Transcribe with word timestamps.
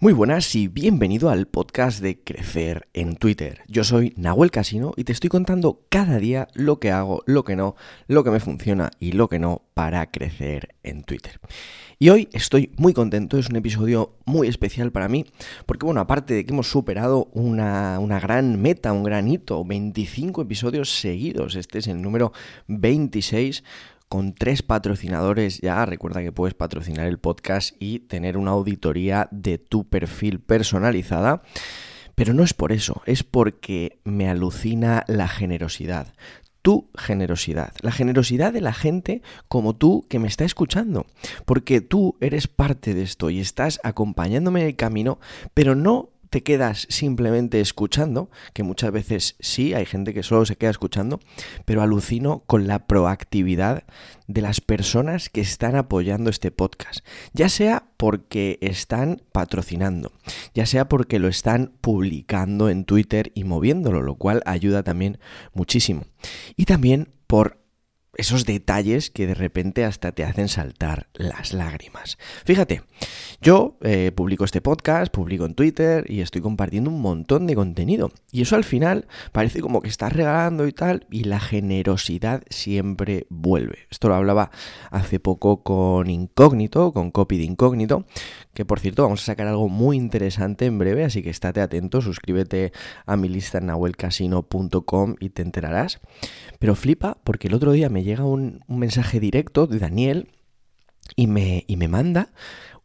Muy 0.00 0.12
buenas 0.12 0.54
y 0.54 0.68
bienvenido 0.68 1.28
al 1.28 1.48
podcast 1.48 2.00
de 2.00 2.22
Crecer 2.22 2.86
en 2.92 3.16
Twitter. 3.16 3.62
Yo 3.66 3.82
soy 3.82 4.14
Nahuel 4.16 4.52
Casino 4.52 4.92
y 4.94 5.02
te 5.02 5.10
estoy 5.10 5.28
contando 5.28 5.82
cada 5.88 6.20
día 6.20 6.46
lo 6.54 6.78
que 6.78 6.92
hago, 6.92 7.24
lo 7.26 7.42
que 7.42 7.56
no, 7.56 7.74
lo 8.06 8.22
que 8.22 8.30
me 8.30 8.38
funciona 8.38 8.92
y 9.00 9.10
lo 9.10 9.28
que 9.28 9.40
no 9.40 9.62
para 9.74 10.08
crecer 10.12 10.76
en 10.84 11.02
Twitter. 11.02 11.40
Y 11.98 12.10
hoy 12.10 12.28
estoy 12.30 12.70
muy 12.76 12.92
contento, 12.92 13.38
es 13.38 13.48
un 13.48 13.56
episodio 13.56 14.14
muy 14.24 14.46
especial 14.46 14.92
para 14.92 15.08
mí, 15.08 15.26
porque 15.66 15.84
bueno, 15.84 16.00
aparte 16.00 16.32
de 16.32 16.44
que 16.44 16.52
hemos 16.52 16.70
superado 16.70 17.28
una, 17.32 17.98
una 17.98 18.20
gran 18.20 18.62
meta, 18.62 18.92
un 18.92 19.02
gran 19.02 19.26
hito, 19.26 19.64
25 19.64 20.42
episodios 20.42 21.00
seguidos, 21.00 21.56
este 21.56 21.80
es 21.80 21.88
el 21.88 22.00
número 22.00 22.32
26, 22.68 23.64
con 24.08 24.34
tres 24.34 24.62
patrocinadores 24.62 25.60
ya. 25.60 25.84
Recuerda 25.86 26.22
que 26.22 26.32
puedes 26.32 26.54
patrocinar 26.54 27.06
el 27.06 27.18
podcast 27.18 27.74
y 27.78 28.00
tener 28.00 28.36
una 28.36 28.52
auditoría 28.52 29.28
de 29.30 29.58
tu 29.58 29.88
perfil 29.88 30.40
personalizada. 30.40 31.42
Pero 32.14 32.34
no 32.34 32.42
es 32.42 32.52
por 32.52 32.72
eso, 32.72 33.02
es 33.06 33.22
porque 33.22 34.00
me 34.02 34.28
alucina 34.28 35.04
la 35.06 35.28
generosidad. 35.28 36.12
Tu 36.62 36.90
generosidad, 36.96 37.72
la 37.80 37.92
generosidad 37.92 38.52
de 38.52 38.60
la 38.60 38.72
gente 38.72 39.22
como 39.46 39.76
tú 39.76 40.04
que 40.08 40.18
me 40.18 40.26
está 40.26 40.44
escuchando, 40.44 41.06
porque 41.44 41.80
tú 41.80 42.16
eres 42.20 42.48
parte 42.48 42.94
de 42.94 43.04
esto 43.04 43.30
y 43.30 43.38
estás 43.38 43.78
acompañándome 43.84 44.62
en 44.62 44.66
el 44.66 44.76
camino, 44.76 45.20
pero 45.54 45.76
no 45.76 46.10
te 46.30 46.42
quedas 46.42 46.86
simplemente 46.90 47.60
escuchando, 47.60 48.30
que 48.52 48.62
muchas 48.62 48.92
veces 48.92 49.36
sí, 49.40 49.74
hay 49.74 49.86
gente 49.86 50.14
que 50.14 50.22
solo 50.22 50.44
se 50.44 50.56
queda 50.56 50.70
escuchando, 50.70 51.20
pero 51.64 51.82
alucino 51.82 52.42
con 52.46 52.66
la 52.66 52.86
proactividad 52.86 53.84
de 54.26 54.42
las 54.42 54.60
personas 54.60 55.28
que 55.28 55.40
están 55.40 55.76
apoyando 55.76 56.30
este 56.30 56.50
podcast, 56.50 57.04
ya 57.32 57.48
sea 57.48 57.86
porque 57.96 58.58
están 58.60 59.22
patrocinando, 59.32 60.12
ya 60.54 60.66
sea 60.66 60.88
porque 60.88 61.18
lo 61.18 61.28
están 61.28 61.72
publicando 61.80 62.68
en 62.68 62.84
Twitter 62.84 63.32
y 63.34 63.44
moviéndolo, 63.44 64.02
lo 64.02 64.16
cual 64.16 64.42
ayuda 64.44 64.82
también 64.82 65.18
muchísimo. 65.54 66.04
Y 66.56 66.66
también 66.66 67.08
por 67.26 67.57
esos 68.18 68.44
detalles 68.44 69.10
que 69.10 69.28
de 69.28 69.34
repente 69.34 69.84
hasta 69.84 70.10
te 70.10 70.24
hacen 70.24 70.48
saltar 70.48 71.06
las 71.14 71.52
lágrimas. 71.52 72.18
Fíjate, 72.44 72.82
yo 73.40 73.78
eh, 73.80 74.10
publico 74.12 74.44
este 74.44 74.60
podcast, 74.60 75.12
publico 75.12 75.46
en 75.46 75.54
Twitter 75.54 76.04
y 76.10 76.20
estoy 76.20 76.42
compartiendo 76.42 76.90
un 76.90 77.00
montón 77.00 77.46
de 77.46 77.54
contenido. 77.54 78.10
Y 78.32 78.42
eso 78.42 78.56
al 78.56 78.64
final 78.64 79.06
parece 79.30 79.60
como 79.60 79.80
que 79.80 79.88
estás 79.88 80.12
regalando 80.12 80.66
y 80.66 80.72
tal, 80.72 81.06
y 81.12 81.24
la 81.24 81.38
generosidad 81.38 82.42
siempre 82.50 83.26
vuelve. 83.30 83.86
Esto 83.88 84.08
lo 84.08 84.16
hablaba 84.16 84.50
hace 84.90 85.20
poco 85.20 85.62
con 85.62 86.10
Incógnito, 86.10 86.92
con 86.92 87.12
Copy 87.12 87.38
de 87.38 87.44
Incógnito, 87.44 88.04
que 88.52 88.64
por 88.64 88.80
cierto 88.80 89.04
vamos 89.04 89.22
a 89.22 89.26
sacar 89.26 89.46
algo 89.46 89.68
muy 89.68 89.96
interesante 89.96 90.66
en 90.66 90.78
breve, 90.80 91.04
así 91.04 91.22
que 91.22 91.30
estate 91.30 91.60
atento, 91.60 92.00
suscríbete 92.00 92.72
a 93.06 93.16
mi 93.16 93.28
lista 93.28 93.58
en 93.58 93.66
nahuelcasino.com 93.66 95.14
y 95.20 95.30
te 95.30 95.42
enterarás. 95.42 96.00
Pero 96.58 96.74
flipa 96.74 97.18
porque 97.22 97.46
el 97.46 97.54
otro 97.54 97.70
día 97.70 97.88
me 97.88 98.02
llega 98.08 98.24
un, 98.24 98.64
mensaje 98.68 99.20
directo 99.20 99.66
de 99.66 99.78
Daniel 99.78 100.28
y 101.14 101.26
me, 101.26 101.64
y 101.66 101.76
me 101.76 101.88
manda 101.88 102.30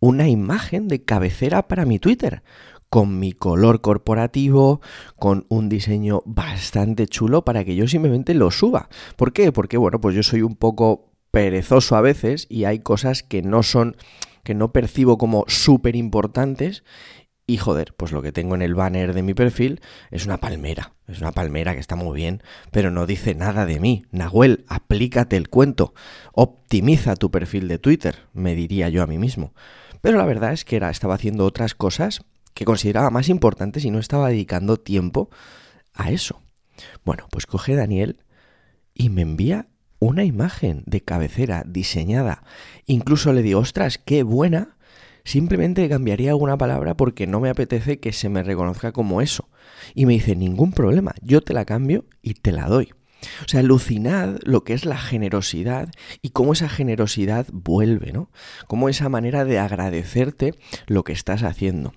una 0.00 0.28
imagen 0.28 0.86
de 0.86 1.04
cabecera 1.04 1.66
para 1.66 1.84
mi 1.84 1.98
Twitter 1.98 2.42
con 2.88 3.18
mi 3.18 3.32
color 3.32 3.80
corporativo, 3.80 4.80
con 5.16 5.44
un 5.48 5.68
diseño 5.68 6.22
bastante 6.24 7.06
chulo 7.06 7.44
para 7.44 7.64
que 7.64 7.74
yo 7.74 7.86
simplemente 7.86 8.32
lo 8.32 8.50
suba. 8.50 8.88
¿Por 9.16 9.32
qué? 9.32 9.52
Porque 9.52 9.76
bueno, 9.76 10.00
pues 10.00 10.14
yo 10.14 10.22
soy 10.22 10.42
un 10.42 10.56
poco 10.56 11.10
perezoso 11.30 11.96
a 11.96 12.00
veces 12.00 12.46
y 12.48 12.64
hay 12.64 12.78
cosas 12.78 13.22
que 13.22 13.42
no 13.42 13.62
son 13.62 13.96
que 14.42 14.54
no 14.54 14.72
percibo 14.72 15.18
como 15.18 15.44
súper 15.48 15.96
importantes. 15.96 16.82
Y 17.50 17.56
joder, 17.56 17.94
pues 17.96 18.12
lo 18.12 18.20
que 18.20 18.30
tengo 18.30 18.54
en 18.56 18.60
el 18.60 18.74
banner 18.74 19.14
de 19.14 19.22
mi 19.22 19.32
perfil 19.32 19.80
es 20.10 20.26
una 20.26 20.36
palmera. 20.36 20.92
Es 21.06 21.22
una 21.22 21.32
palmera 21.32 21.72
que 21.72 21.80
está 21.80 21.96
muy 21.96 22.14
bien, 22.14 22.42
pero 22.70 22.90
no 22.90 23.06
dice 23.06 23.34
nada 23.34 23.64
de 23.64 23.80
mí. 23.80 24.04
Nahuel, 24.10 24.66
aplícate 24.68 25.38
el 25.38 25.48
cuento. 25.48 25.94
Optimiza 26.32 27.16
tu 27.16 27.30
perfil 27.30 27.66
de 27.66 27.78
Twitter, 27.78 28.26
me 28.34 28.54
diría 28.54 28.90
yo 28.90 29.02
a 29.02 29.06
mí 29.06 29.16
mismo. 29.16 29.54
Pero 30.02 30.18
la 30.18 30.26
verdad 30.26 30.52
es 30.52 30.66
que 30.66 30.76
era, 30.76 30.90
estaba 30.90 31.14
haciendo 31.14 31.46
otras 31.46 31.74
cosas 31.74 32.22
que 32.52 32.66
consideraba 32.66 33.08
más 33.08 33.30
importantes 33.30 33.82
y 33.86 33.90
no 33.90 33.98
estaba 33.98 34.28
dedicando 34.28 34.76
tiempo 34.76 35.30
a 35.94 36.10
eso. 36.10 36.42
Bueno, 37.02 37.28
pues 37.30 37.46
coge 37.46 37.74
Daniel 37.74 38.24
y 38.92 39.08
me 39.08 39.22
envía 39.22 39.68
una 40.00 40.24
imagen 40.24 40.82
de 40.84 41.00
cabecera 41.00 41.64
diseñada. 41.66 42.42
Incluso 42.84 43.32
le 43.32 43.40
digo, 43.40 43.60
ostras, 43.60 43.96
qué 43.96 44.22
buena. 44.22 44.76
Simplemente 45.28 45.86
cambiaría 45.90 46.30
alguna 46.30 46.56
palabra 46.56 46.96
porque 46.96 47.26
no 47.26 47.38
me 47.38 47.50
apetece 47.50 48.00
que 48.00 48.14
se 48.14 48.30
me 48.30 48.42
reconozca 48.42 48.92
como 48.92 49.20
eso. 49.20 49.50
Y 49.94 50.06
me 50.06 50.14
dice, 50.14 50.34
ningún 50.34 50.72
problema, 50.72 51.12
yo 51.20 51.42
te 51.42 51.52
la 51.52 51.66
cambio 51.66 52.06
y 52.22 52.32
te 52.32 52.50
la 52.50 52.66
doy. 52.66 52.94
O 53.44 53.48
sea, 53.48 53.60
alucinad 53.60 54.38
lo 54.44 54.64
que 54.64 54.74
es 54.74 54.84
la 54.84 54.98
generosidad 54.98 55.90
y 56.22 56.30
cómo 56.30 56.52
esa 56.52 56.68
generosidad 56.68 57.46
vuelve, 57.52 58.12
¿no? 58.12 58.30
Cómo 58.66 58.88
esa 58.88 59.08
manera 59.08 59.44
de 59.44 59.58
agradecerte 59.58 60.54
lo 60.86 61.04
que 61.04 61.12
estás 61.12 61.42
haciendo. 61.42 61.92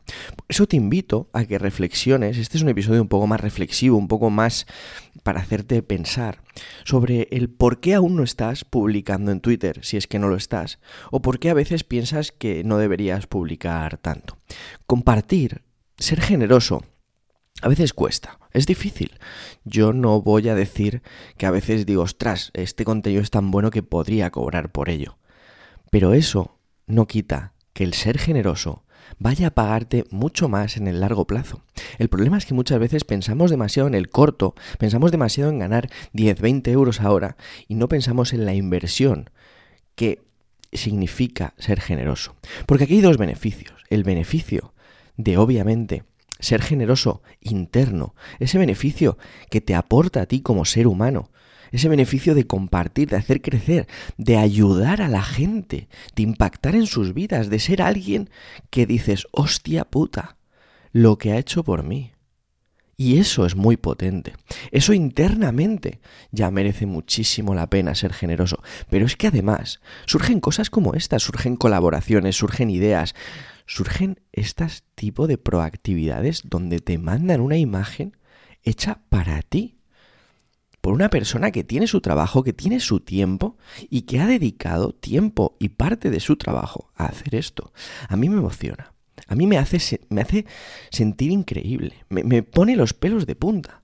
Eso 0.48 0.68
te 0.68 0.78
invito 0.78 1.30
a 1.34 1.46
que 1.46 1.60
reflexiones, 1.60 2.38
este 2.38 2.58
es 2.58 2.64
un 2.64 2.70
episodio 2.70 3.02
un 3.02 3.08
poco 3.08 3.28
más 3.28 3.40
reflexivo, 3.40 3.98
un 3.98 4.08
poco 4.08 4.30
más 4.30 4.66
para 5.24 5.42
hacerte 5.42 5.82
pensar 5.84 6.42
sobre 6.84 7.28
el 7.32 7.50
por 7.50 7.80
qué 7.80 7.94
aún 7.94 8.16
no 8.16 8.24
estás 8.24 8.66
publicando 8.66 9.32
en 9.32 9.42
Twitter, 9.42 9.80
si 9.84 9.98
es 9.98 10.08
que 10.08 10.20
no 10.20 10.28
lo 10.28 10.36
estás, 10.36 10.80
o 11.12 11.22
por 11.22 11.40
qué 11.40 11.50
a 11.50 11.56
veces 11.56 11.84
piensas 11.84 12.32
que 12.32 12.64
no 12.64 12.78
deberías 12.78 13.28
publicar 13.28 13.98
tanto. 13.98 14.38
Compartir, 14.88 15.64
ser 15.98 16.22
generoso, 16.22 16.84
a 17.62 17.68
veces 17.68 17.94
cuesta, 17.94 18.40
es 18.52 18.66
difícil. 18.66 19.20
Yo 19.64 19.94
no 19.94 20.22
voy 20.22 20.50
a 20.50 20.56
decir 20.56 21.02
que 21.38 21.46
a 21.46 21.52
veces 21.52 21.86
digo, 21.86 22.04
ostras, 22.04 22.52
este 22.54 22.86
contenido 22.86 23.22
es 23.22 23.30
tan 23.30 23.52
bueno 23.52 23.70
que 23.70 23.84
podría 23.84 24.32
cobrar 24.32 24.72
por 24.72 24.90
ello. 24.90 25.18
Pero 25.90 26.14
eso 26.14 26.58
no 26.88 27.08
quita 27.08 27.54
que 27.74 27.84
el 27.84 27.94
ser 27.94 28.18
generoso 28.18 28.84
vaya 29.20 29.48
a 29.48 29.52
pagarte 29.52 30.06
mucho 30.10 30.50
más 30.50 30.78
en 30.78 30.88
el 30.88 31.00
largo 31.00 31.26
plazo. 31.26 31.64
El 31.98 32.10
problema 32.10 32.38
es 32.38 32.46
que 32.46 32.54
muchas 32.54 32.80
veces 32.80 33.04
pensamos 33.04 33.52
demasiado 33.52 33.88
en 33.88 33.96
el 33.96 34.10
corto, 34.10 34.56
pensamos 34.78 35.12
demasiado 35.12 35.50
en 35.52 35.60
ganar 35.60 35.90
10, 36.14 36.40
20 36.42 36.72
euros 36.72 37.02
ahora 37.02 37.38
y 37.68 37.76
no 37.76 37.88
pensamos 37.88 38.34
en 38.34 38.46
la 38.46 38.54
inversión 38.54 39.30
que 39.96 40.22
significa 40.72 41.54
ser 41.58 41.82
generoso. 41.82 42.36
Porque 42.66 42.86
aquí 42.86 42.96
hay 42.96 43.02
dos 43.02 43.18
beneficios. 43.18 43.74
El 43.90 44.04
beneficio 44.04 44.74
de, 45.18 45.38
obviamente, 45.38 46.04
ser 46.42 46.62
generoso 46.62 47.22
interno, 47.40 48.16
ese 48.40 48.58
beneficio 48.58 49.18
que 49.50 49.62
te 49.62 49.74
aporta 49.74 50.22
a 50.22 50.26
ti 50.26 50.42
como 50.42 50.66
ser 50.66 50.88
humano, 50.88 51.32
ese 51.72 51.88
beneficio 51.88 52.36
de 52.36 52.46
compartir, 52.46 53.10
de 53.10 53.16
hacer 53.16 53.42
crecer, 53.42 53.88
de 54.18 54.38
ayudar 54.38 55.02
a 55.02 55.08
la 55.08 55.22
gente, 55.22 55.88
de 56.16 56.24
impactar 56.24 56.76
en 56.76 56.86
sus 56.86 57.14
vidas, 57.14 57.50
de 57.50 57.60
ser 57.60 57.82
alguien 57.82 58.30
que 58.70 58.86
dices, 58.86 59.28
hostia 59.32 59.86
puta, 59.86 60.36
lo 60.92 61.18
que 61.18 61.32
ha 61.32 61.38
hecho 61.38 61.64
por 61.64 61.84
mí. 61.84 62.12
Y 63.02 63.18
eso 63.18 63.48
es 63.48 63.56
muy 63.56 63.78
potente. 63.78 64.36
Eso 64.70 64.94
internamente 64.94 66.02
ya 66.30 66.52
merece 66.52 66.86
muchísimo 66.86 67.56
la 67.56 67.68
pena 67.68 67.96
ser 67.96 68.14
generoso. 68.14 68.62
Pero 68.92 69.08
es 69.08 69.16
que 69.16 69.26
además 69.26 69.82
surgen 70.06 70.40
cosas 70.40 70.70
como 70.70 70.94
estas, 70.94 71.24
surgen 71.24 71.56
colaboraciones, 71.56 72.36
surgen 72.36 72.70
ideas, 72.70 73.16
surgen 73.66 74.20
estas 74.32 74.84
tipo 74.94 75.26
de 75.26 75.40
proactividades 75.40 76.44
donde 76.46 76.78
te 76.78 77.00
mandan 77.00 77.42
una 77.42 77.58
imagen 77.58 78.18
hecha 78.62 79.00
para 79.10 79.42
ti. 79.42 79.80
Por 80.80 80.94
una 80.94 81.10
persona 81.10 81.50
que 81.50 81.64
tiene 81.64 81.88
su 81.88 82.02
trabajo, 82.02 82.44
que 82.44 82.54
tiene 82.54 82.80
su 82.80 83.00
tiempo 83.00 83.58
y 83.90 84.04
que 84.04 84.20
ha 84.20 84.28
dedicado 84.28 84.94
tiempo 84.94 85.58
y 85.60 85.70
parte 85.70 86.12
de 86.12 86.20
su 86.20 86.36
trabajo 86.36 86.92
a 86.96 87.06
hacer 87.06 87.34
esto. 87.34 87.74
A 88.10 88.16
mí 88.16 88.30
me 88.30 88.38
emociona. 88.38 88.94
A 89.28 89.36
mí 89.36 89.48
me 89.48 89.58
hace, 89.58 90.02
me 90.10 90.22
hace 90.22 90.46
sentir 90.90 91.32
increíble. 91.32 91.94
Me, 92.10 92.24
me 92.24 92.44
pone 92.44 92.76
los 92.76 92.94
pelos 92.94 93.26
de 93.26 93.36
punta. 93.36 93.82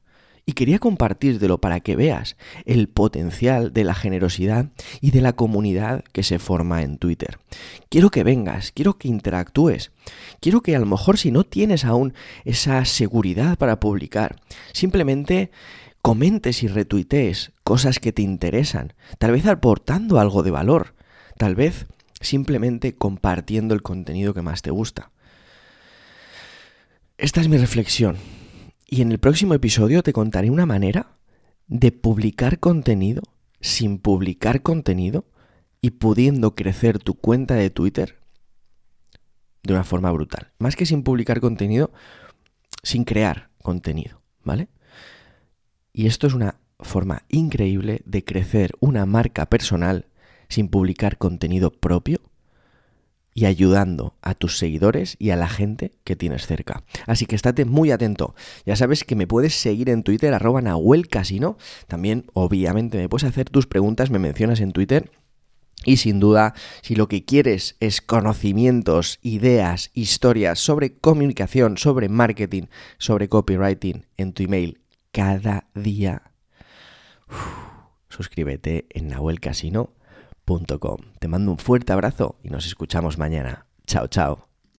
Y 0.50 0.54
quería 0.54 0.80
compartírtelo 0.80 1.60
para 1.60 1.81
que 1.81 1.98
veas 1.98 2.38
el 2.66 2.88
potencial 2.88 3.74
de 3.74 3.84
la 3.84 3.94
generosidad 3.94 4.69
y 5.01 5.12
de 5.12 5.19
la 5.19 5.34
comunidad 5.34 6.06
que 6.13 6.24
se 6.24 6.40
forma 6.40 6.84
en 6.84 6.98
Twitter. 6.98 7.38
Quiero 7.90 8.12
que 8.12 8.24
vengas, 8.24 8.72
quiero 8.72 8.98
que 8.98 9.10
interactúes, 9.10 9.92
quiero 10.40 10.62
que 10.62 10.74
a 10.74 10.80
lo 10.80 10.86
mejor 10.86 11.18
si 11.18 11.31
no 11.31 11.44
tienes 11.44 11.84
aún 11.84 12.13
esa 12.46 12.86
seguridad 12.86 13.57
para 13.57 13.81
publicar, 13.81 14.38
simplemente 14.72 15.51
comentes 16.01 16.63
y 16.63 16.69
retuitees 16.69 17.51
cosas 17.66 18.00
que 18.00 18.13
te 18.13 18.22
interesan, 18.22 18.94
tal 19.18 19.34
vez 19.34 19.46
aportando 19.46 20.18
algo 20.18 20.44
de 20.44 20.51
valor, 20.51 20.96
tal 21.38 21.56
vez 21.56 21.88
simplemente 22.22 22.96
compartiendo 22.96 23.75
el 23.75 23.81
contenido 23.81 24.34
que 24.34 24.42
más 24.42 24.62
te 24.62 24.72
gusta. 24.72 25.12
Esta 27.18 27.42
es 27.42 27.48
mi 27.48 27.58
reflexión 27.58 28.16
y 28.86 29.02
en 29.02 29.12
el 29.12 29.18
próximo 29.18 29.56
episodio 29.56 30.04
te 30.04 30.14
contaré 30.14 30.52
una 30.52 30.68
manera 30.68 31.18
de 31.66 31.92
publicar 31.92 32.60
contenido 32.60 33.24
sin 33.60 33.98
publicar 33.98 34.62
contenido 34.62 35.25
y 35.81 35.92
pudiendo 35.92 36.54
crecer 36.54 37.00
tu 37.00 37.16
cuenta 37.16 37.56
de 37.56 37.72
Twitter 37.72 38.19
de 39.64 39.74
una 39.74 39.84
forma 39.84 40.12
brutal. 40.12 40.52
Más 40.60 40.75
que 40.75 40.86
sin 40.86 41.02
publicar 41.02 41.42
contenido, 41.42 41.92
sin 42.84 43.04
crear 43.04 43.50
contenido, 43.63 44.22
¿vale? 44.44 44.68
Y 45.94 46.06
esto 46.06 46.28
es 46.28 46.36
una 46.36 46.60
forma 46.81 47.24
increíble 47.30 48.04
de 48.06 48.24
crecer 48.24 48.74
una 48.80 49.08
marca 49.08 49.48
personal 49.48 50.06
sin 50.50 50.70
publicar 50.70 51.18
contenido 51.18 51.72
propio 51.72 52.22
y 53.38 53.45
ayudando 53.45 54.16
a 54.24 54.34
tus 54.34 54.57
seguidores 54.57 55.16
y 55.19 55.30
a 55.30 55.36
la 55.36 55.48
gente 55.48 55.92
que 56.04 56.16
tienes 56.16 56.48
cerca. 56.48 56.84
Así 57.06 57.28
que 57.28 57.36
estate 57.36 57.66
muy 57.66 57.92
atento. 57.92 58.34
Ya 58.66 58.75
sabes 58.75 59.04
que 59.04 59.16
me 59.16 59.28
puedes 59.28 59.54
seguir 59.54 59.89
en 59.92 60.01
Twitter, 60.01 60.34
arroba 60.34 60.60
Nahuel 60.63 61.07
Casino. 61.07 61.56
También, 61.86 62.25
obviamente, 62.34 62.98
me 62.98 63.07
puedes 63.07 63.25
hacer 63.25 63.48
tus 63.48 63.68
preguntas, 63.68 64.10
me 64.10 64.18
mencionas 64.18 64.60
en 64.60 64.72
Twitter. 64.72 65.12
Y 65.86 65.98
sin 65.98 66.19
duda, 66.19 66.56
si 66.81 66.95
lo 66.95 67.07
que 67.07 67.25
quieres 67.25 67.75
es 67.80 68.01
conocimientos, 68.01 69.19
ideas, 69.22 69.92
historias 69.94 70.57
sobre 70.57 70.95
comunicación, 70.95 71.78
sobre 71.78 72.10
marketing, 72.10 72.63
sobre 72.98 73.30
copywriting 73.30 74.07
en 74.18 74.34
tu 74.34 74.42
email 74.42 74.81
cada 75.12 75.68
día, 75.75 76.31
suscríbete 78.10 78.88
en 78.89 79.10
nahuelcasino.com. 79.10 79.97
Te 81.20 81.28
mando 81.28 81.52
un 81.52 81.58
fuerte 81.58 81.92
abrazo 81.92 82.38
y 82.42 82.50
nos 82.50 82.66
escuchamos 82.66 83.18
mañana. 83.18 83.68
Chao, 83.86 84.08
chao. 84.08 84.48